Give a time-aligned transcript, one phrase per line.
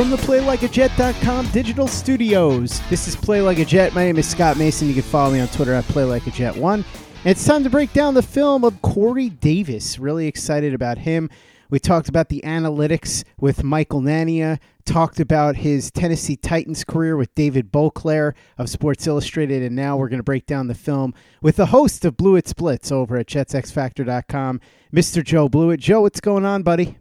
[0.00, 3.94] From the PlayLikeAJet.com digital studios, this is Play Like a Jet.
[3.94, 4.88] My name is Scott Mason.
[4.88, 6.72] You can follow me on Twitter at PlayLikeAJet1.
[6.72, 6.84] And
[7.26, 9.98] it's time to break down the film of Corey Davis.
[9.98, 11.28] Really excited about him.
[11.68, 17.34] We talked about the analytics with Michael Nania, talked about his Tennessee Titans career with
[17.34, 21.12] David Boclair of Sports Illustrated, and now we're going to break down the film
[21.42, 24.62] with the host of Blewett's Blitz over at JetsXFactor.com,
[24.94, 25.22] Mr.
[25.22, 25.78] Joe Blewett.
[25.78, 26.96] Joe, what's going on, buddy?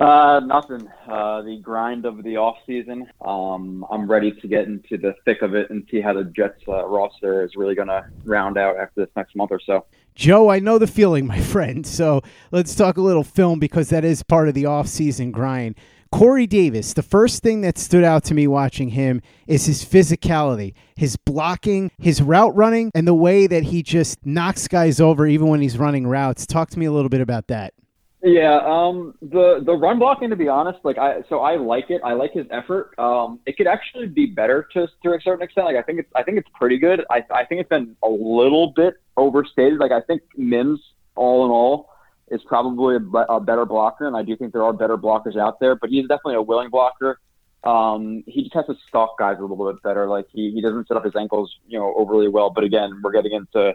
[0.00, 0.88] Uh, nothing.
[1.08, 3.06] Uh, the grind of the off season.
[3.24, 6.62] Um, I'm ready to get into the thick of it and see how the Jets
[6.66, 9.86] uh, roster is really going to round out after this next month or so.
[10.14, 11.86] Joe, I know the feeling, my friend.
[11.86, 15.76] So let's talk a little film because that is part of the off-season grind.
[16.12, 20.72] Corey Davis, the first thing that stood out to me watching him is his physicality,
[20.94, 25.48] his blocking, his route running, and the way that he just knocks guys over even
[25.48, 26.46] when he's running routes.
[26.46, 27.73] Talk to me a little bit about that.
[28.26, 32.00] Yeah, um, the the run blocking, to be honest, like I so I like it.
[32.02, 32.98] I like his effort.
[32.98, 35.66] Um, it could actually be better to to a certain extent.
[35.66, 37.04] Like I think it's I think it's pretty good.
[37.10, 39.78] I I think it's been a little bit overstated.
[39.78, 40.80] Like I think Mims,
[41.16, 41.90] all in all,
[42.30, 45.60] is probably a, a better blocker, and I do think there are better blockers out
[45.60, 45.76] there.
[45.76, 47.20] But he's definitely a willing blocker.
[47.62, 50.08] Um, he just has to stalk guys a little bit better.
[50.08, 52.48] Like he he doesn't set up his ankles, you know, overly well.
[52.48, 53.74] But again, we're getting into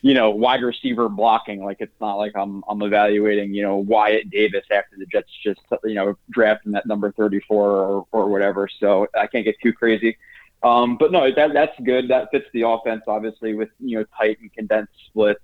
[0.00, 1.64] you know, wide receiver blocking.
[1.64, 5.60] Like it's not like I'm I'm evaluating, you know, Wyatt Davis after the Jets just
[5.84, 8.68] you know drafting that number 34 or or whatever.
[8.80, 10.16] So I can't get too crazy.
[10.62, 12.08] Um, but no, that that's good.
[12.08, 15.40] That fits the offense, obviously, with you know tight and condensed splits.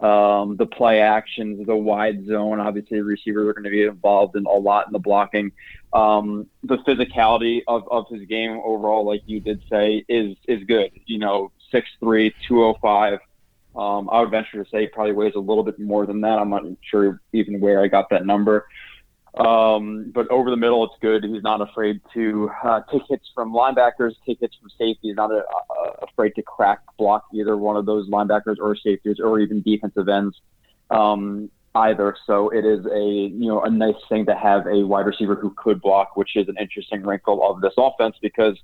[0.00, 2.58] Um, the play actions, the wide zone.
[2.58, 5.52] Obviously, receivers are going to be involved in a lot in the blocking.
[5.92, 10.90] Um, the physicality of, of his game overall, like you did say, is is good.
[11.06, 13.20] You know, six three, two oh five.
[13.20, 13.20] 205.
[13.76, 16.38] Um, I would venture to say probably weighs a little bit more than that.
[16.38, 18.66] I'm not sure even where I got that number.
[19.36, 21.22] Um, but over the middle, it's good.
[21.22, 25.14] He's not afraid to uh, take hits from linebackers, take hits from safeties.
[25.16, 29.38] Not a, a, afraid to crack block either one of those linebackers or safeties or
[29.40, 30.40] even defensive ends
[30.90, 32.16] um, either.
[32.26, 35.52] So it is a you know a nice thing to have a wide receiver who
[35.54, 38.58] could block, which is an interesting wrinkle of this offense because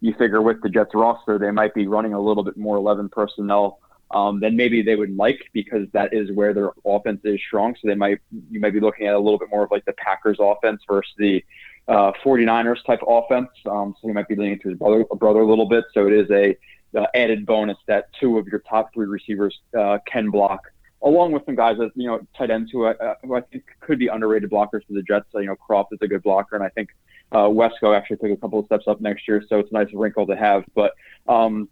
[0.00, 3.10] you figure with the Jets roster, they might be running a little bit more 11
[3.10, 3.78] personnel
[4.10, 7.74] um, than maybe they would like because that is where their offense is strong.
[7.74, 8.20] So they might
[8.50, 11.12] you might be looking at a little bit more of like the Packers offense versus
[11.18, 11.44] the
[11.88, 13.48] uh, 49ers type offense.
[13.66, 15.84] Um, so he might be leaning to his brother, brother a little bit.
[15.92, 16.56] So it is a
[16.96, 20.62] uh, added bonus that two of your top three receivers uh, can block,
[21.02, 23.98] along with some guys that you know tight ends who, uh, who I think could
[23.98, 25.26] be underrated blockers for the Jets.
[25.32, 26.90] So, you know, Kroft is a good blocker, and I think
[27.32, 29.44] uh, Wesco actually took a couple of steps up next year.
[29.48, 30.64] So it's a nice wrinkle to have.
[30.74, 30.92] But
[31.28, 31.68] um,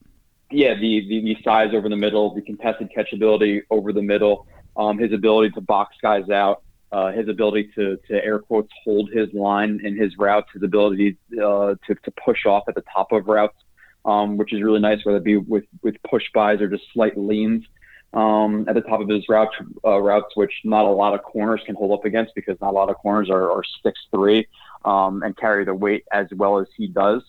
[0.51, 4.47] yeah, the, the the size over the middle, the contested catchability over the middle,
[4.77, 6.63] um, his ability to box guys out
[6.95, 11.17] uh, his ability to, to air quotes hold his line in his routes, his ability
[11.33, 13.57] uh, to, to push off at the top of routes,
[14.05, 17.19] um, which is really nice, whether it be with, with push bys or just slight
[17.19, 17.65] leans
[18.13, 19.49] um, at the top of his route,
[19.85, 22.77] uh, routes, which not a lot of corners can hold up against because not a
[22.77, 24.47] lot of corners are, are six three
[24.85, 27.23] um, and carry the weight as well as he does.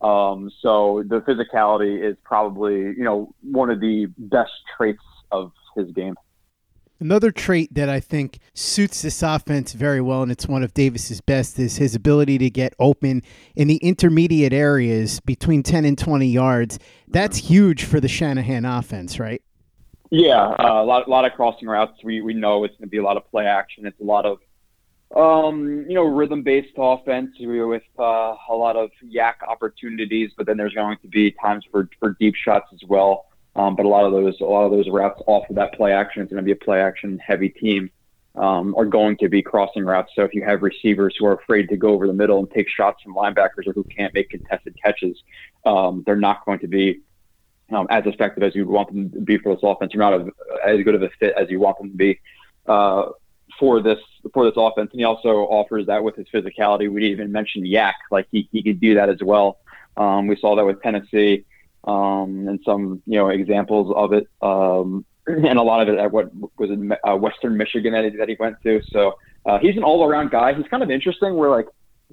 [0.00, 5.90] Um, so the physicality is probably you know one of the best traits of his
[5.92, 6.14] game.
[7.00, 11.20] Another trait that I think suits this offense very well, and it's one of Davis's
[11.20, 13.22] best, is his ability to get open
[13.54, 16.80] in the intermediate areas between 10 and 20 yards.
[17.06, 19.40] That's huge for the Shanahan offense, right?
[20.10, 22.02] Yeah, uh, a lot, a lot of crossing routes.
[22.02, 23.86] We we know it's going to be a lot of play action.
[23.86, 24.38] It's a lot of
[25.16, 30.74] um, you know, rhythm-based offense with uh, a lot of YAC opportunities, but then there's
[30.74, 33.26] going to be times for, for deep shots as well.
[33.56, 35.92] Um, but a lot of those, a lot of those routes off of that play
[35.92, 37.90] action, it's going to be a play action heavy team,
[38.36, 40.12] um, are going to be crossing routes.
[40.14, 42.68] So if you have receivers who are afraid to go over the middle and take
[42.68, 45.16] shots from linebackers or who can't make contested catches,
[45.64, 47.00] um, they're not going to be
[47.72, 49.92] um, as effective as you'd want them to be for this offense.
[49.92, 50.30] You're not a,
[50.64, 52.20] as good of a fit as you want them to be
[52.66, 53.06] uh,
[53.58, 53.98] for this
[54.32, 54.90] for this offense.
[54.92, 56.90] And he also offers that with his physicality.
[56.90, 59.58] We didn't even mention YAC; like he, he could do that as well.
[59.96, 61.44] Um, we saw that with Tennessee
[61.84, 66.12] um, and some you know examples of it, um, and a lot of it at
[66.12, 68.82] what was in uh, Western Michigan that he, that he went to.
[68.90, 70.54] So uh, he's an all-around guy.
[70.54, 71.34] He's kind of interesting.
[71.34, 71.66] Where like,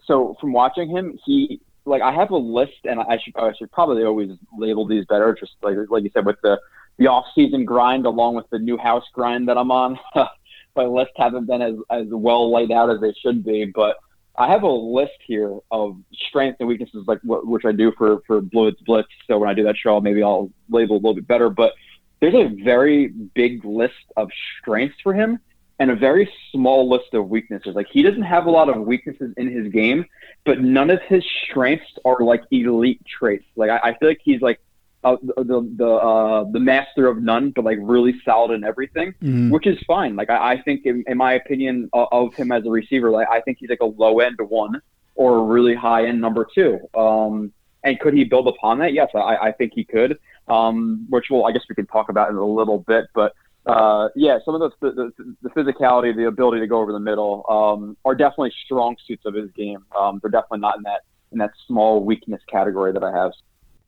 [0.03, 3.71] so from watching him, he like I have a list, and I should I should
[3.71, 5.35] probably always label these better.
[5.39, 6.59] Just like like you said with the
[6.97, 9.99] the off-season grind along with the new house grind that I'm on.
[10.75, 13.97] My list haven't been as as well laid out as they should be, but
[14.37, 18.41] I have a list here of strengths and weaknesses, like which I do for for
[18.41, 19.07] Blewett's Blitz.
[19.27, 21.49] So when I do that show, maybe I'll label a little bit better.
[21.49, 21.73] But
[22.19, 24.29] there's a very big list of
[24.59, 25.39] strengths for him
[25.79, 27.75] and a very small list of weaknesses.
[27.75, 30.05] Like he doesn't have a lot of weaknesses in his game,
[30.45, 33.45] but none of his strengths are like elite traits.
[33.55, 34.59] Like I, I feel like he's like
[35.05, 39.51] uh, the the uh, the master of none, but like really solid in everything, mm-hmm.
[39.51, 40.15] which is fine.
[40.15, 43.27] Like I, I think, in, in, my opinion, of, of him as a receiver, like
[43.29, 44.81] I think he's like a low end one
[45.13, 46.79] or a really high end number two.
[46.97, 47.53] Um,
[47.83, 48.93] and could he build upon that?
[48.93, 50.17] Yes, I, I think he could.
[50.47, 53.33] Um, which will I guess we can talk about in a little bit, but.
[53.67, 57.43] Uh, yeah, some of the, the, the physicality, the ability to go over the middle,
[57.49, 59.83] um, are definitely strong suits of his game.
[59.97, 61.01] Um, they're definitely not in that
[61.31, 63.31] in that small weakness category that I have.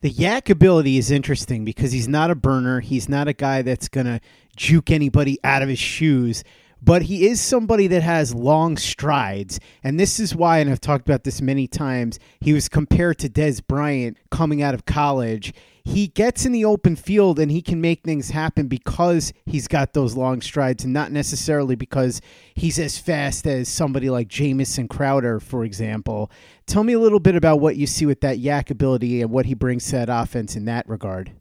[0.00, 2.78] The YAC ability is interesting because he's not a burner.
[2.80, 4.20] He's not a guy that's going to
[4.56, 6.44] juke anybody out of his shoes,
[6.82, 9.60] but he is somebody that has long strides.
[9.82, 13.28] And this is why, and I've talked about this many times, he was compared to
[13.28, 15.52] Dez Bryant coming out of college
[15.88, 19.94] he gets in the open field and he can make things happen because he's got
[19.94, 22.20] those long strides and not necessarily because
[22.54, 26.30] he's as fast as somebody like Jamison Crowder, for example.
[26.66, 29.46] Tell me a little bit about what you see with that YAC ability and what
[29.46, 31.32] he brings to that offense in that regard.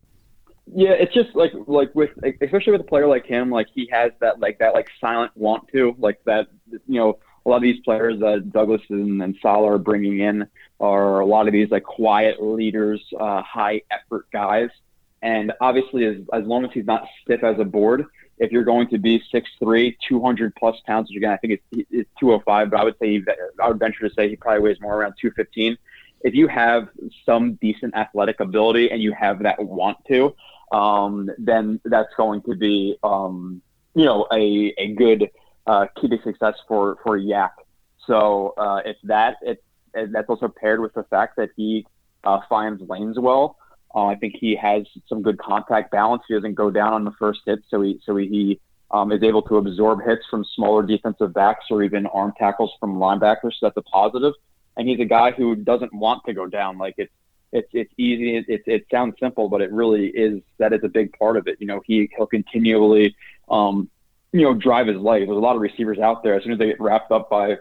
[0.73, 2.11] Yeah, it's just like like with
[2.41, 5.67] especially with a player like him, like he has that like that like silent want
[5.69, 9.77] to, like that you know a lot of these players that Douglas and, Saleh are
[9.77, 10.47] bringing in
[10.81, 14.69] are a lot of these like quiet leaders, uh, high effort guys.
[15.21, 18.05] And obviously, as, as long as he's not stiff as a board,
[18.37, 22.09] if you're going to be 6'3", 200 plus pounds, which again, I think it's, it's
[22.19, 23.23] 205, but I would say, he,
[23.63, 25.77] I would venture to say he probably weighs more around 215.
[26.21, 26.89] If you have
[27.25, 30.35] some decent athletic ability and you have that want to,
[30.71, 33.61] um, then that's going to be, um,
[33.95, 35.29] you know, a, a good
[35.65, 37.51] uh, key to success for, for YAC.
[38.05, 39.37] So uh, it's that,
[39.93, 41.85] and that's also paired with the fact that he
[42.23, 43.57] uh, finds lanes well.
[43.93, 46.23] Uh, I think he has some good contact balance.
[46.27, 48.59] He doesn't go down on the first hit, so he so he
[48.91, 52.97] um, is able to absorb hits from smaller defensive backs or even arm tackles from
[52.97, 53.53] linebackers.
[53.59, 54.33] So that's a positive.
[54.75, 56.77] And he's a guy who doesn't want to go down.
[56.77, 57.11] Like it's
[57.51, 58.37] it's it's easy.
[58.37, 60.41] It, it, sounds simple, but it really is.
[60.57, 61.57] That is a big part of it.
[61.59, 63.15] You know, he he'll continually
[63.49, 63.89] um,
[64.33, 65.25] you know drive his leg.
[65.25, 66.35] There's a lot of receivers out there.
[66.35, 67.57] As soon as they get wrapped up by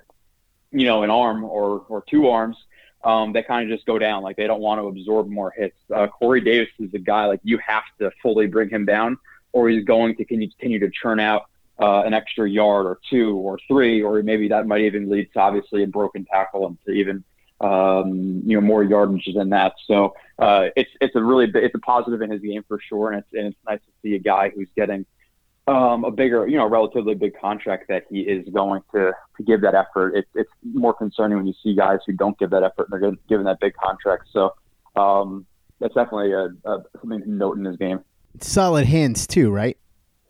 [0.76, 2.56] you know, an arm or or two arms,
[3.04, 4.22] um, they kind of just go down.
[4.22, 5.76] Like they don't want to absorb more hits.
[5.94, 9.18] Uh, Corey Davis is a guy like you have to fully bring him down,
[9.52, 11.46] or he's going to continue to churn out
[11.80, 15.40] uh, an extra yard or two or three, or maybe that might even lead to
[15.40, 17.24] obviously a broken tackle and to even
[17.60, 19.74] um, you know more yardage than that.
[19.86, 23.20] So uh, it's it's a really it's a positive in his game for sure, and
[23.20, 25.06] it's and it's nice to see a guy who's getting
[25.66, 29.60] um, a bigger you know relatively big contract that he is going to to give
[29.62, 30.14] that effort.
[30.14, 33.12] It's it's more concerning when you see guys who don't give that effort and they're
[33.28, 34.28] given that big contract.
[34.32, 34.54] So
[34.94, 35.46] um,
[35.80, 38.00] that's definitely a, a, something to note in his game.
[38.40, 39.78] Solid hands too, right?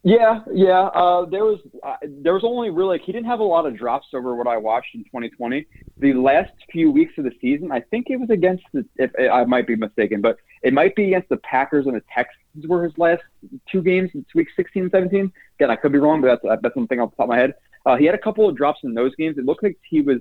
[0.06, 0.82] Yeah, yeah.
[0.94, 3.76] Uh, there was uh, there was only really like, he didn't have a lot of
[3.76, 5.66] drops over what I watched in 2020.
[5.98, 8.84] The last few weeks of the season, I think it was against the.
[8.94, 12.68] If I might be mistaken, but it might be against the Packers and the Texans
[12.68, 13.22] were his last
[13.68, 15.32] two games, in week 16 and 17.
[15.58, 17.54] Again, I could be wrong, but that's that's something off the top of my head.
[17.84, 19.38] Uh, he had a couple of drops in those games.
[19.38, 20.18] It looked like he was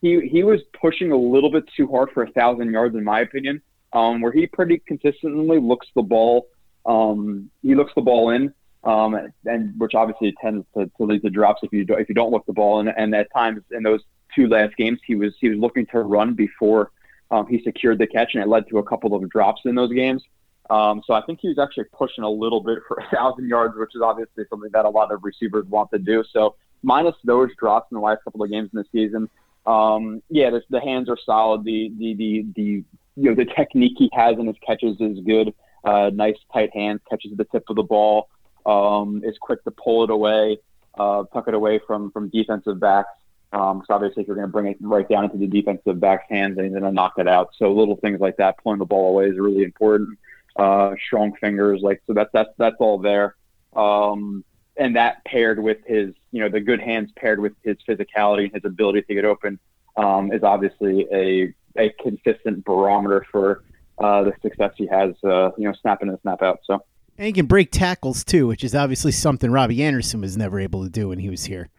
[0.00, 3.20] he he was pushing a little bit too hard for a thousand yards, in my
[3.20, 3.60] opinion.
[3.92, 6.48] Um, where he pretty consistently looks the ball.
[6.86, 8.54] Um, he looks the ball in
[8.86, 12.14] um, and which obviously tends to, to lead to drops if you do, if you
[12.14, 12.78] don't look the ball.
[12.80, 14.00] And, and at times in those
[14.34, 16.92] two last games, he was he was looking to run before
[17.32, 19.92] um, he secured the catch, and it led to a couple of drops in those
[19.92, 20.22] games.
[20.70, 23.74] Um, so I think he was actually pushing a little bit for a thousand yards,
[23.76, 26.22] which is obviously something that a lot of receivers want to do.
[26.32, 29.28] So minus those drops in the last couple of games in the season,
[29.66, 31.64] um, yeah, the, the hands are solid.
[31.64, 32.84] The the the the
[33.16, 35.52] you know the technique he has in his catches is good.
[35.82, 38.28] Uh, nice tight hands, catches the tip of the ball
[38.66, 40.58] um, is quick to pull it away,
[40.98, 43.10] uh, tuck it away from from defensive backs.
[43.52, 46.28] Um, so obviously, if you're going to bring it right down into the defensive back's
[46.28, 47.50] hands, and going to knock it out.
[47.56, 50.18] So little things like that, pulling the ball away is really important.
[50.56, 53.36] Uh, strong fingers, like so that's that's that's all there.
[53.74, 54.44] Um,
[54.76, 58.54] and that paired with his, you know, the good hands paired with his physicality and
[58.54, 59.58] his ability to get open
[59.96, 63.62] um, is obviously a a consistent barometer for
[63.98, 66.60] uh, the success he has, uh, you know, snap in and snap out.
[66.64, 66.82] So.
[67.18, 70.84] And he can break tackles too, which is obviously something Robbie Anderson was never able
[70.84, 71.70] to do when he was here.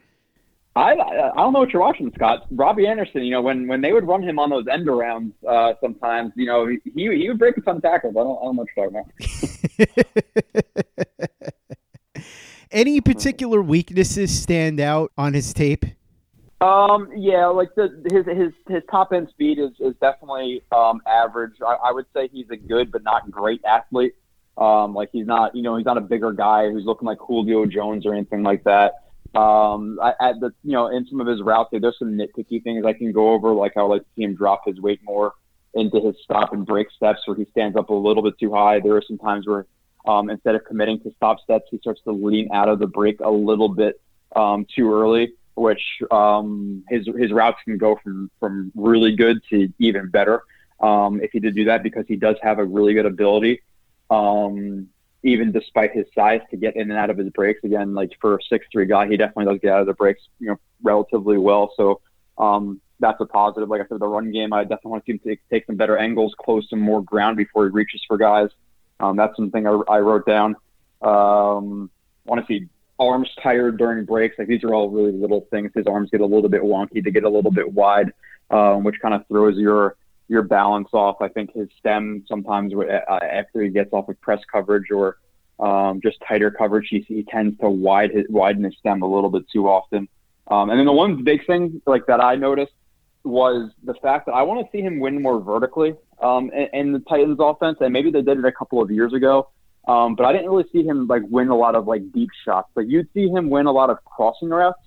[0.75, 2.46] I I don't know what you're watching, Scott.
[2.51, 5.74] Robbie Anderson, you know, when when they would run him on those end arounds, uh,
[5.82, 8.15] sometimes, you know, he he would break some tackles.
[8.15, 9.88] I don't, I don't know what you're talking
[11.25, 12.24] about.
[12.72, 15.86] Any particular weaknesses stand out on his tape?
[16.60, 21.53] Um, yeah, like the his his his top end speed is is definitely um average.
[21.65, 24.13] I, I would say he's a good but not great athlete.
[24.58, 27.66] Um, like he's not, you know, he's not a bigger guy who's looking like Julio
[27.66, 28.94] Jones or anything like that.
[29.36, 32.86] Um, I, at the, you know, in some of his routes, there's some nitpicky things
[32.86, 33.54] I can go over.
[33.54, 35.34] Like I would like to see him drop his weight more
[35.74, 38.80] into his stop and break steps where he stands up a little bit too high.
[38.80, 39.68] There are some times where
[40.08, 43.20] um, instead of committing to stop steps, he starts to lean out of the break
[43.20, 44.02] a little bit
[44.36, 49.72] um, too early, which um, his his routes can go from from really good to
[49.78, 50.42] even better
[50.80, 53.62] um, if he did do that because he does have a really good ability
[54.10, 54.88] um,
[55.24, 57.64] even despite his size to get in and out of his breaks.
[57.64, 60.22] Again, like for a six three guy, he definitely does get out of the breaks,
[60.40, 61.74] you know, relatively well.
[61.76, 62.02] So
[62.38, 63.70] um, that's a positive.
[63.70, 65.76] Like I said, the run game, I definitely want to see him take, take some
[65.76, 68.50] better angles, close some more ground before he reaches for guys.
[69.00, 70.56] Um, that's something I, I wrote down.
[71.02, 71.90] Um,
[72.26, 72.68] want to see
[73.00, 74.38] arms tired during breaks.
[74.40, 75.72] Like these are all really little things.
[75.76, 78.12] His arms get a little bit wonky, to get a little bit wide,
[78.50, 79.96] um, which kind of throws your
[80.28, 81.22] your balance off.
[81.22, 85.18] I think his stem sometimes uh, after he gets off of press coverage or
[85.60, 89.30] um, just tighter coverage, he, he tends to wide his, widen his stem a little
[89.30, 90.08] bit too often.
[90.48, 92.74] Um, and then the one big thing like that I noticed
[93.24, 96.94] was the fact that I want to see him win more vertically um, in, in,
[96.94, 99.50] the Titans offense, and maybe they did it a couple of years ago.
[99.88, 102.70] Um, but I didn't really see him like win a lot of like deep shots.
[102.76, 104.80] But you'd see him win a lot of crossing routes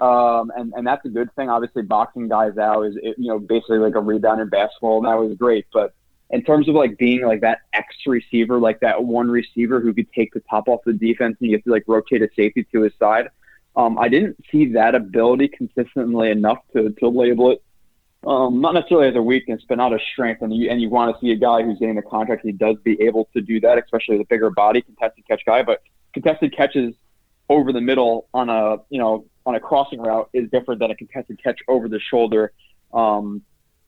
[0.00, 1.50] um, and, and that's a good thing.
[1.50, 5.14] Obviously, boxing guys out is, you know, basically like a rebound in basketball, and that
[5.14, 5.66] was great.
[5.72, 5.92] But
[6.30, 10.10] in terms of like being like that X receiver, like that one receiver who could
[10.12, 12.82] take the top off the defense and you have to like rotate a safety to
[12.82, 13.28] his side,
[13.76, 17.62] um, I didn't see that ability consistently enough to, to label it.
[18.26, 20.42] Um, not necessarily as a weakness, but not a strength.
[20.42, 22.76] And you, and you want to see a guy who's getting the contract, he does
[22.84, 25.62] be able to do that, especially a bigger body, contested catch guy.
[25.62, 26.94] But contested catches
[27.48, 30.94] over the middle on a, you know, on a crossing route is different than a
[30.94, 32.52] contested catch over the shoulder,
[32.94, 33.42] um,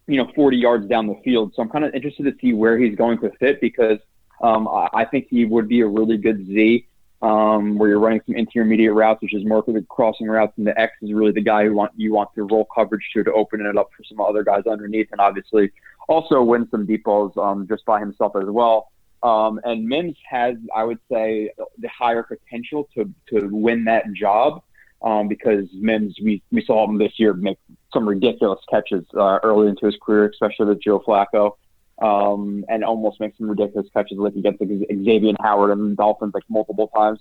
[0.09, 1.52] you know, 40 yards down the field.
[1.54, 3.99] So I'm kind of interested to see where he's going to fit because
[4.42, 6.87] um, I think he would be a really good Z
[7.23, 10.66] um, where you're running some intermediate routes, which is more for the crossing routes, and
[10.66, 13.33] the X is really the guy who want you want to roll coverage to to
[13.33, 15.71] open it up for some other guys underneath, and obviously
[16.09, 18.90] also win some deep balls um, just by himself as well.
[19.23, 24.64] Um, and Mims has, I would say, the higher potential to to win that job
[25.02, 27.59] um, because Mims, we, we saw him this year make
[27.92, 31.56] some ridiculous catches uh, early into his career, especially with Joe Flacco,
[32.00, 36.44] um, and almost make some ridiculous catches like against Xavier Howard and the Dolphins like
[36.49, 37.21] multiple times.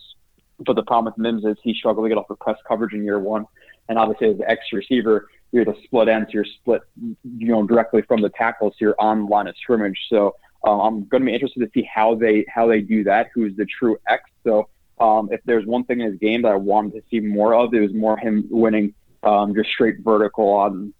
[0.65, 3.03] but the problem with Mims is he struggled to get off the press coverage in
[3.03, 3.45] year one,
[3.89, 6.81] and obviously as an X receiver, you're the split end, so you're split,
[7.37, 9.99] you know, directly from the tackles, you're on line of scrimmage.
[10.09, 10.35] So
[10.65, 13.29] um, I'm going to be interested to see how they how they do that.
[13.33, 14.23] Who's the true X?
[14.43, 14.69] So
[15.01, 17.73] um, if there's one thing in his game that I wanted to see more of,
[17.73, 18.93] it was more him winning
[19.23, 20.93] um, just straight vertical on,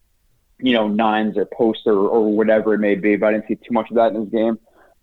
[0.60, 3.16] you know, nines or posts or, or whatever it may be.
[3.16, 4.60] But I didn't see too much of that in his game.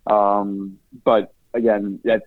[0.07, 2.25] Um, but again, that's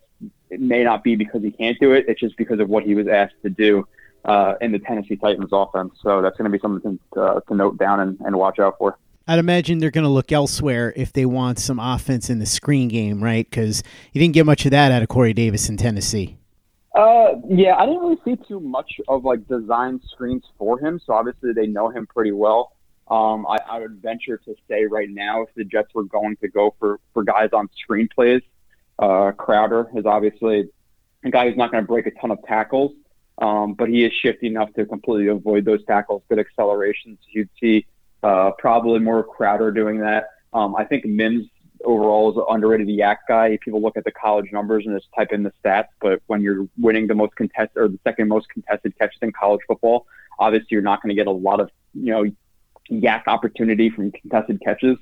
[0.50, 2.06] it may not be because he can't do it.
[2.08, 3.88] It's just because of what he was asked to do
[4.26, 5.94] uh, in the Tennessee Titans offense.
[6.02, 8.76] So that's going to be something to, uh, to note down and, and watch out
[8.78, 8.98] for.
[9.28, 12.88] I'd imagine they're going to look elsewhere if they want some offense in the screen
[12.88, 13.50] game, right?
[13.50, 16.38] Because you didn't get much of that out of Corey Davis in Tennessee.
[16.94, 21.00] Uh, yeah, I didn't really see too much of like design screens for him.
[21.06, 22.74] So obviously they know him pretty well.
[23.10, 26.48] Um, I, I would venture to say right now, if the Jets were going to
[26.48, 28.42] go for for guys on screen plays,
[29.00, 30.70] uh, Crowder is obviously
[31.24, 32.92] a guy who's not going to break a ton of tackles,
[33.38, 36.24] um, but he is shifty enough to completely avoid those tackles.
[36.30, 37.86] Good accelerations, you'd see
[38.24, 40.30] uh, probably more Crowder doing that.
[40.54, 41.48] Um, I think Mims
[41.86, 43.48] overall is underrated YAC guy.
[43.48, 46.42] If people look at the college numbers and just type in the stats, but when
[46.42, 50.06] you're winning the most contested or the second most contested catches in college football,
[50.40, 52.26] obviously you're not going to get a lot of you know
[52.92, 54.98] YAC opportunity from contested catches,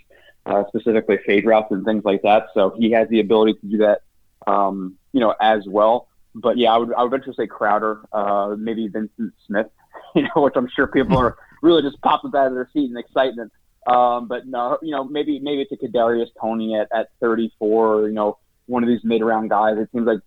[0.46, 2.48] uh, specifically fade routes and things like that.
[2.54, 4.02] So he has the ability to do that,
[4.48, 6.08] um, you know, as well.
[6.36, 9.68] But yeah, I would I would venture to say Crowder, uh, maybe Vyncint Smith,
[10.16, 12.98] you know, which I'm sure people are really just popping out of their seat in
[12.98, 13.52] excitement.
[13.88, 18.08] Um, but no, you know, maybe maybe it's a Kadarius Toney at, at 34, or,
[18.08, 19.78] you know, one of these mid round guys.
[19.78, 20.20] It seems like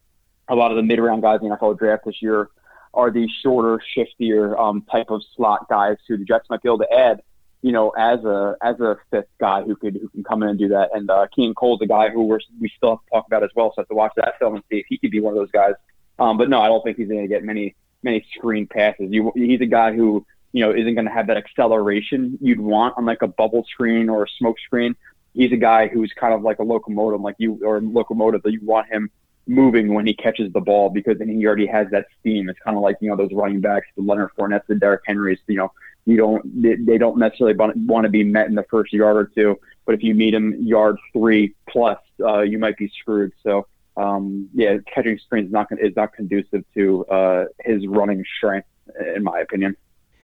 [0.48, 2.48] a lot of the mid round guys in the NFL draft this year
[2.94, 6.78] are these shorter, shiftier um, type of slot guys who the Jets might be able
[6.78, 7.22] to add,
[7.62, 10.58] you know, as a as a fifth guy who could who can come in and
[10.58, 10.90] do that.
[10.94, 13.50] And uh, Keelan Cole's a guy who we're, we still have to talk about as
[13.54, 13.70] well.
[13.70, 15.38] So I have to watch that film and see if he could be one of
[15.38, 15.74] those guys.
[16.18, 19.08] Um, but no, I don't think he's going to get many many screen passes.
[19.10, 22.96] You, he's a guy who you know, isn't going to have that acceleration you'd want
[22.96, 24.94] on like a bubble screen or a smoke screen.
[25.34, 28.60] He's a guy who's kind of like a locomotive, like you or locomotive that you
[28.62, 29.10] want him
[29.46, 32.48] moving when he catches the ball because then he already has that steam.
[32.48, 35.38] It's kind of like you know those running backs, the Leonard Fournette, the Derrick Henrys.
[35.46, 35.72] You know,
[36.04, 39.30] you don't they, they don't necessarily want to be met in the first yard or
[39.34, 43.32] two, but if you meet him yard three plus, uh, you might be screwed.
[43.42, 48.68] So um, yeah, catching screens not is not conducive to uh, his running strength,
[49.14, 49.76] in my opinion.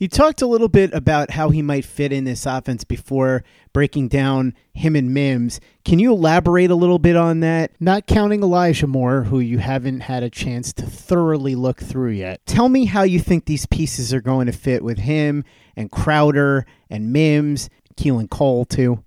[0.00, 4.06] You talked a little bit about how he might fit in this offense before breaking
[4.06, 5.58] down him and Mims.
[5.84, 7.72] Can you elaborate a little bit on that?
[7.80, 12.40] Not counting Elijah Moore, who you haven't had a chance to thoroughly look through yet.
[12.46, 15.42] Tell me how you think these pieces are going to fit with him
[15.74, 19.02] and Crowder and Mims, Keelan Cole too.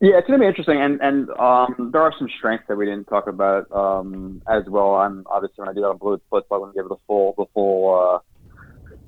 [0.00, 2.86] Yeah, it's going to be interesting, and and um, there are some strengths that we
[2.86, 4.94] didn't talk about um, as well.
[4.94, 7.00] I'm obviously when I do that on Blewett's Blitz, I want to give it the
[7.06, 8.18] full the full uh,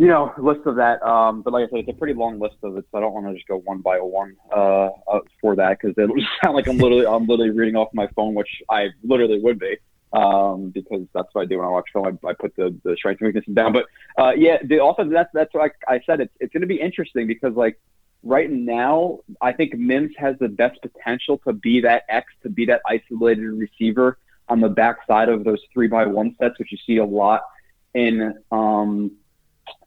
[0.00, 1.02] you know, list of that.
[1.06, 3.12] Um, but like I said, it's a pretty long list of it, so I don't
[3.12, 6.68] want to just go one by one uh, uh, for that because it'll sound like
[6.68, 9.76] I'm literally I'm literally reading off my phone, which I literally would be
[10.14, 12.18] um, because that's what I do when I watch film.
[12.24, 13.74] I, I put the, the strengths and weaknesses down.
[13.74, 13.84] But
[14.18, 15.10] uh, yeah, the offense.
[15.12, 16.20] That's that's what I, I said.
[16.20, 17.78] It's it's going to be interesting because like
[18.22, 22.64] right now, I think Mims has the best potential to be that X, to be
[22.64, 24.16] that isolated receiver
[24.48, 27.42] on the backside of those three by one sets, which you see a lot
[27.92, 29.12] in um,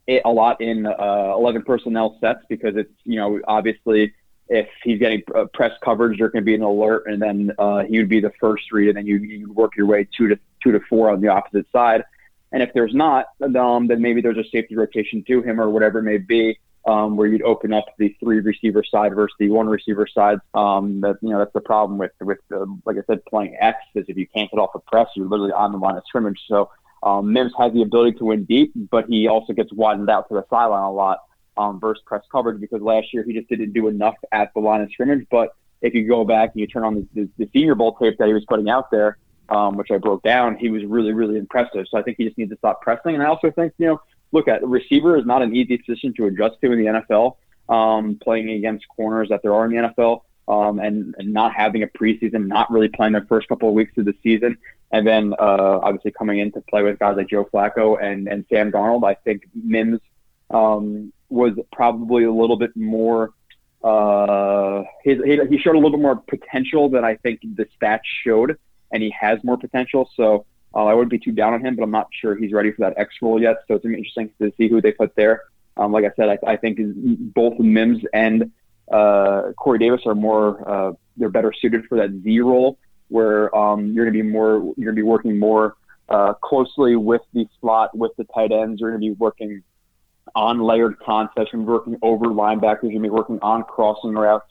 [0.07, 4.13] a lot in uh, 11 personnel sets because it's, you know, obviously
[4.49, 7.97] if he's getting uh, press coverage, there can be an alert, and then uh, he
[7.97, 10.71] would be the first read, and then you you work your way two to two
[10.73, 12.03] to four on the opposite side.
[12.51, 15.99] And if there's not, um, then maybe there's a safety rotation to him or whatever
[15.99, 16.59] it may be.
[16.85, 20.39] um, where you'd open up the three receiver side versus the one receiver side.
[20.53, 23.77] Um, that you know that's the problem with with uh, like I said, playing X
[23.95, 26.39] is if you can't get off a press, you're literally on the line of scrimmage.
[26.47, 26.69] So
[27.03, 30.35] um, Mims has the ability to win deep, but he also gets widened out to
[30.35, 31.19] the sideline a lot
[31.57, 34.81] um, versus press coverage because last year he just didn't do enough at the line
[34.81, 35.27] of scrimmage.
[35.29, 38.17] But if you go back and you turn on the, the, the Senior Bowl tape
[38.17, 39.17] that he was putting out there,
[39.49, 41.85] um, which I broke down, he was really, really impressive.
[41.91, 43.13] So I think he just needs to stop pressing.
[43.13, 46.27] And I also think, you know, look at receiver is not an easy position to
[46.27, 47.35] adjust to in the NFL.
[47.69, 51.81] Um, playing against corners that there are in the NFL, um, and, and not having
[51.81, 54.57] a preseason, not really playing their first couple of weeks of the season,
[54.93, 58.45] and then uh, obviously coming in to play with guys like Joe Flacco and, and
[58.47, 59.03] Sam Darnold.
[59.03, 59.99] I think Mims
[60.51, 63.33] um, was probably a little bit more.
[63.83, 65.15] Uh, he,
[65.49, 68.57] he showed a little bit more potential than I think the stats showed,
[68.91, 70.09] and he has more potential.
[70.15, 72.71] So uh, I wouldn't be too down on him, but I'm not sure he's ready
[72.71, 73.63] for that X role yet.
[73.67, 75.41] So it's interesting to see who they put there.
[75.75, 76.77] Um, like I said, I, I think
[77.33, 78.51] both Mims and
[78.91, 82.77] uh, Corey Davis are more uh, they're better suited for that Z role,
[83.13, 85.75] where um, you're gonna be more you're gonna be working more
[86.09, 88.81] uh, closely with the slot with the tight ends.
[88.81, 89.61] You're gonna be working
[90.35, 91.51] on layered concepts.
[91.53, 92.83] You're gonna be working over linebackers.
[92.83, 94.49] You're gonna be working on crossing routes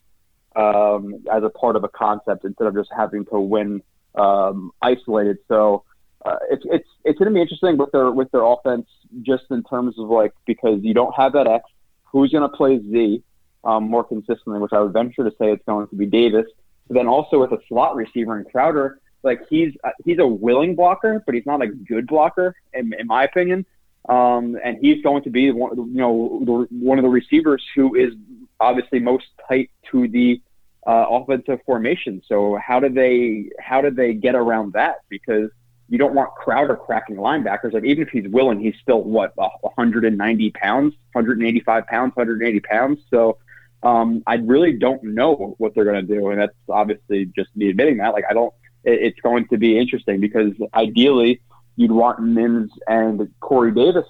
[0.54, 3.82] um, as a part of a concept instead of just having to win
[4.14, 5.38] um, isolated.
[5.48, 5.84] So
[6.24, 8.86] uh, it's it's it's going to be interesting with their with their offense,
[9.22, 11.64] just in terms of like because you don't have that X.
[12.04, 13.22] Who's going to play Z
[13.64, 14.60] um, more consistently?
[14.60, 16.46] Which I would venture to say it's going to be Davis.
[16.92, 20.74] But then also with a slot receiver in Crowder, like he's uh, he's a willing
[20.74, 23.64] blocker, but he's not a good blocker in, in my opinion.
[24.10, 27.94] Um, and he's going to be one, you know, the, one of the receivers who
[27.94, 28.12] is
[28.60, 30.42] obviously most tight to the
[30.86, 32.20] uh, offensive formation.
[32.26, 34.96] So how do they how do they get around that?
[35.08, 35.48] Because
[35.88, 37.72] you don't want Crowder cracking linebackers.
[37.72, 42.98] Like even if he's willing, he's still what 190 pounds, 185 pounds, 180 pounds.
[43.08, 43.38] So
[43.82, 47.70] um, I really don't know what they're going to do, and that's obviously just me
[47.70, 48.12] admitting that.
[48.12, 48.52] Like I don't.
[48.84, 51.40] It, it's going to be interesting because ideally
[51.76, 54.06] you'd want Mims and Corey Davis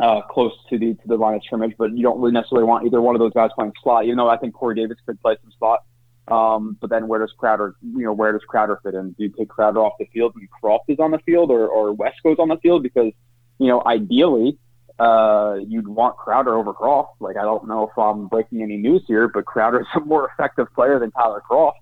[0.00, 2.86] uh, close to the to the line of scrimmage, but you don't really necessarily want
[2.86, 4.04] either one of those guys playing slot.
[4.04, 5.80] Even though I think Corey Davis could play some slot.
[6.28, 9.12] Um, but then where does Crowder, you know, where does Crowder fit in?
[9.12, 11.94] Do you take Crowder off the field and Kroft is on the field or, or
[11.94, 12.82] Wesco's on the field?
[12.82, 13.12] Because,
[13.58, 14.58] you know, ideally,
[14.98, 17.08] uh, you'd want Crowder over Kroft.
[17.20, 20.30] Like, I don't know if I'm breaking any news here, but Crowder is a more
[20.32, 21.72] effective player than Tyler Kroft,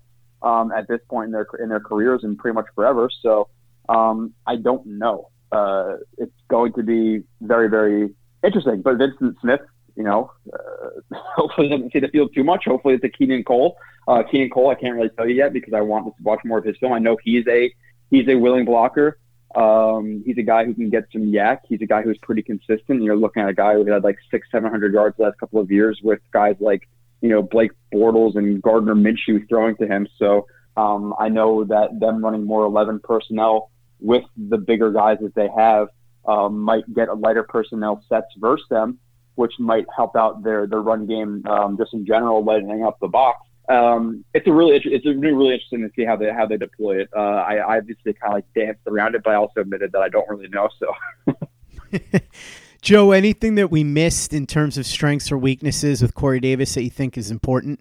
[0.41, 3.09] um, at this point in their, in their careers and pretty much forever.
[3.21, 3.49] So,
[3.87, 5.29] um, I don't know.
[5.51, 8.81] Uh, it's going to be very, very interesting.
[8.81, 9.61] But Vyncint Smith,
[9.95, 12.63] you know, uh, hopefully doesn't see the field too much.
[12.65, 13.77] Hopefully it's a Keelan Cole.
[14.07, 16.57] Uh, Keelan Cole, I can't really tell you yet because I want to watch more
[16.57, 16.93] of his film.
[16.93, 17.73] I know he's a
[18.11, 19.19] he's a willing blocker.
[19.55, 21.59] Um, he's a guy who can get some YAC.
[21.67, 23.01] He's a guy who's pretty consistent.
[23.01, 25.61] You're looking at a guy who had like six, seven hundred yards the last couple
[25.61, 26.89] of years with guys like
[27.21, 30.07] you know Blake Bortles and Gardner Minshew throwing to him.
[30.17, 35.35] So um, I know that them running more eleven personnel with the bigger guys that
[35.35, 35.87] they have
[36.25, 38.99] um, might get a lighter personnel sets versus them,
[39.35, 43.07] which might help out their their run game um, just in general, lighting up the
[43.07, 46.57] box um, it's a really it's really really interesting to see how they how they
[46.57, 47.09] deploy it.
[47.15, 50.01] Uh, I, I obviously kind of like danced around it, but I also admitted that
[50.01, 50.69] I don't really know.
[50.79, 51.99] So,
[52.81, 56.83] Joe, anything that we missed in terms of strengths or weaknesses with Corey Davis that
[56.83, 57.79] you think is important?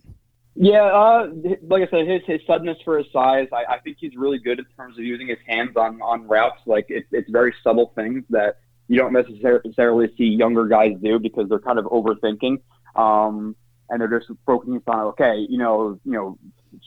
[0.57, 1.31] Yeah, uh,
[1.67, 4.61] like I said, his his suddenness for his size, I, I think he's really good
[4.61, 6.61] in terms of using his hands on on routes.
[6.65, 11.49] Like it's it's very subtle things that you don't necessarily see younger guys do because
[11.49, 12.61] they're kind of overthinking.
[12.95, 13.57] Um,
[13.91, 16.39] and they're just focusing on okay, you know, you know,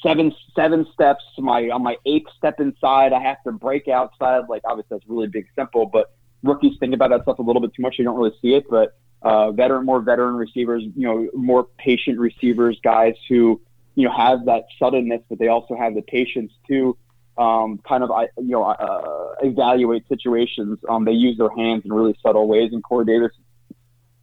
[0.01, 1.23] seven seven steps.
[1.37, 4.43] My on my eighth step inside, I have to break outside.
[4.49, 7.73] Like obviously that's really big, simple, but rookies think about that stuff a little bit
[7.73, 7.95] too much.
[7.97, 12.19] You don't really see it, but uh, veteran, more veteran receivers, you know, more patient
[12.19, 13.61] receivers, guys who
[13.95, 16.97] you know have that suddenness, but they also have the patience to
[17.37, 20.79] um, kind of you know uh, evaluate situations.
[20.89, 23.31] Um, they use their hands in really subtle ways, and Corey Davis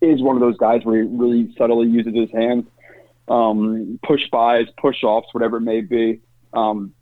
[0.00, 2.66] is one of those guys where he really subtly uses his hands,
[3.28, 6.20] um, push bys, push offs, whatever it may be,
[6.52, 6.92] um,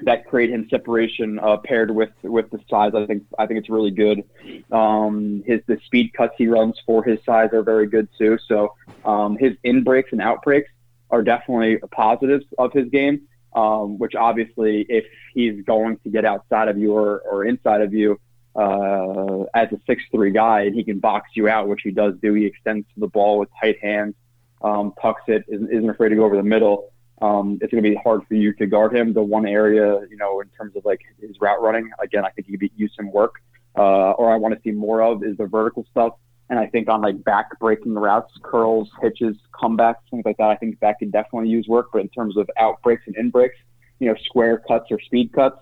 [0.00, 2.92] that create him separation uh, paired with with the size.
[2.94, 4.24] I think I think it's really good.
[4.72, 8.38] Um, his the speed cuts he runs for his size are very good too.
[8.48, 10.70] So um, his in breaks and out breaks
[11.10, 13.22] are definitely positives of his game.
[13.54, 17.92] Um, which obviously, if he's going to get outside of you or, or inside of
[17.92, 18.18] you,
[18.54, 22.14] uh, as a six three guy, and he can box you out, which he does
[22.22, 22.34] do.
[22.34, 24.14] He extends the ball with tight hands,
[24.62, 26.92] um, tucks it, isn't, isn't afraid to go over the middle.
[27.20, 29.12] Um, it's going to be hard for you to guard him.
[29.12, 32.48] The one area, you know, in terms of like his route running, again, I think
[32.48, 33.36] he could use some work,
[33.78, 36.14] uh, or I want to see more of is the vertical stuff.
[36.50, 40.56] And I think on like back breaking routes, curls, hitches, comebacks, things like that, I
[40.56, 41.86] think that could definitely use work.
[41.92, 43.56] But in terms of out breaks and in breaks,
[44.00, 45.56] you know, square cuts or speed cuts,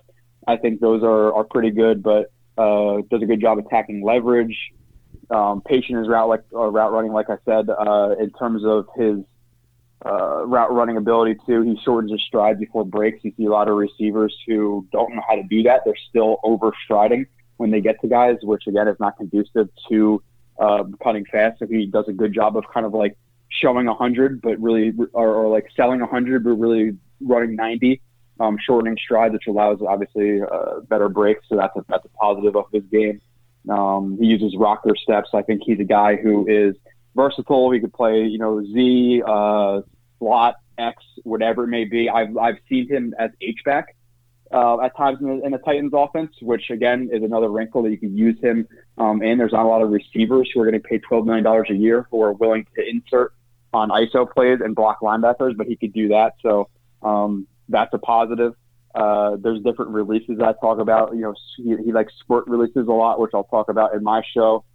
[0.47, 2.01] I think those are, are pretty good.
[2.01, 4.57] But uh, does a good job attacking leverage.
[5.29, 7.69] Um, patient is route like uh, route running, like I said.
[7.69, 9.19] Uh, in terms of his
[10.05, 13.23] uh, route running ability too, he shortens his stride before breaks.
[13.23, 15.81] You see a lot of receivers who don't know how to do that.
[15.85, 17.25] They're still overstriding
[17.57, 20.21] when they get to guys, which again is not conducive to
[20.59, 21.59] uh, cutting fast.
[21.59, 23.17] So he does a good job of kind of like
[23.49, 28.01] showing 100, but really, or, or like selling 100, but really running 90,
[28.41, 31.45] um, shortening strides, which allows obviously uh, better breaks.
[31.47, 33.21] So that's a, that's a positive of his game.
[33.69, 35.29] Um, he uses rocker steps.
[35.33, 36.75] I think he's a guy who is
[37.15, 37.71] versatile.
[37.71, 39.81] He could play, you know, Z, uh,
[40.17, 42.09] slot, X, whatever it may be.
[42.09, 43.95] I've, I've seen him as H-back
[44.51, 47.91] uh, at times in the, in the, Titans offense, which again is another wrinkle that
[47.91, 49.37] you can use him um, in.
[49.37, 52.21] There's not a lot of receivers who are getting paid $12 million a year who
[52.23, 53.33] are willing to insert
[53.73, 56.33] on ISO plays and block linebackers, but he could do that.
[56.41, 56.69] So
[57.03, 58.53] um, that's a positive.
[58.93, 61.15] Uh, there's different releases I talk about.
[61.15, 64.21] You know, he, he likes squirt releases a lot, which I'll talk about in my
[64.33, 64.65] show.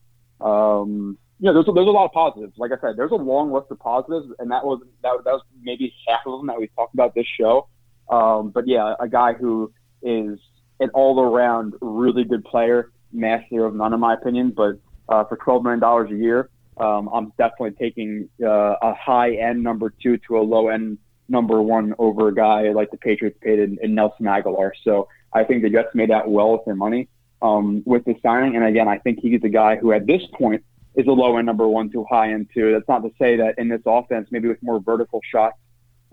[0.40, 2.54] Um, you know, there's a, there's a lot of positives.
[2.56, 5.42] Like I said, there's a long list of positives, and that was that, that was
[5.62, 7.68] maybe half of them that we talked about this show.
[8.08, 10.38] Um, but yeah, a guy who is
[10.80, 14.52] an all around really good player, master of none, in my opinion.
[14.56, 14.78] But
[15.08, 15.82] uh, for $12 million
[16.14, 20.68] a year, um, I'm definitely taking uh, a high end number two to a low
[20.68, 24.72] end number one over a guy like the Patriots paid in, in Nelson Agholor.
[24.82, 27.08] So I think the Jets made out well with their money
[27.42, 28.56] um, with the signing.
[28.56, 31.46] And again, I think he's a guy who at this point is a low end
[31.46, 32.72] number one to high end two.
[32.72, 35.58] That's not to say that in this offense, maybe with more vertical shots,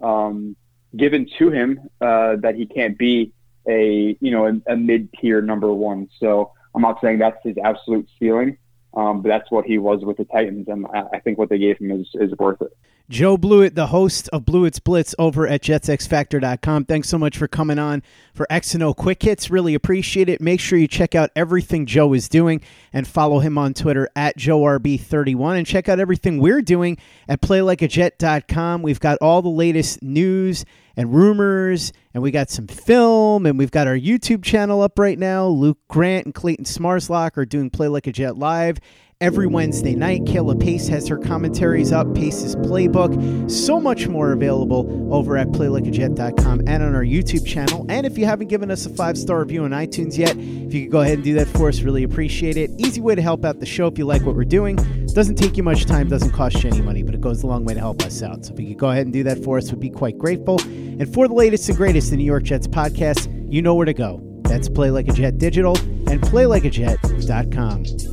[0.01, 0.55] um,
[0.95, 3.31] given to him uh, that he can't be
[3.67, 6.09] a you know a, a mid tier number one.
[6.19, 8.57] So I'm not saying that's his absolute ceiling,
[8.93, 11.77] um, but that's what he was with the Titans, and I think what they gave
[11.77, 12.75] him is is worth it.
[13.09, 16.85] Joe Blewett, the host of Blewett's Blitz over at JetsXFactor.com.
[16.85, 18.01] Thanks so much for coming on
[18.33, 19.51] for X and O Quick Hits.
[19.51, 20.39] Really appreciate it.
[20.39, 22.61] Make sure you check out everything Joe is doing
[22.93, 28.81] and follow him on Twitter at JoeRB31 and check out everything we're doing at PlayLikeAJet.com.
[28.81, 30.63] We've got all the latest news
[30.95, 35.17] and rumors, and we got some film, and we've got our YouTube channel up right
[35.17, 35.47] now.
[35.47, 38.77] Luke Grant and Clayton Smarslock are doing Play Like a Jet live
[39.23, 40.25] every Wednesday night.
[40.25, 46.63] Kayla Pace has her commentaries up, Pace's playbook, so much more available over at playlikeajet.com
[46.67, 47.85] and on our YouTube channel.
[47.87, 50.83] And if you haven't given us a five star review on iTunes yet, if you
[50.83, 52.69] could go ahead and do that for us, really appreciate it.
[52.77, 54.75] Easy way to help out the show if you like what we're doing.
[55.13, 57.63] Doesn't take you much time, doesn't cost you any money, but it goes a long
[57.63, 58.45] way to help us out.
[58.45, 60.59] So if you could go ahead and do that for us, we'd be quite grateful.
[60.61, 63.93] And for the latest and greatest in New York Jets podcast, you know where to
[63.93, 64.19] go.
[64.41, 68.12] That's Play Like a Jet Digital and PlayLikeAJet.com.